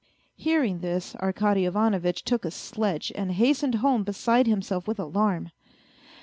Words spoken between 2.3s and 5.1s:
a sledge and hastened home beside himself with